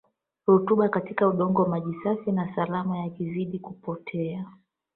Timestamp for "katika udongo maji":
0.89-1.95